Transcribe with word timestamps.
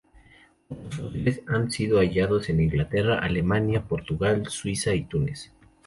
Otros 0.67 0.95
fósiles 0.95 1.41
han 1.45 1.69
sido 1.69 1.99
hallados 1.99 2.49
en 2.49 2.59
Inglaterra, 2.59 3.19
Alemania, 3.19 3.83
Portugal, 3.83 4.47
Suiza 4.49 4.95
y 4.95 5.03
Túnez. 5.03 5.51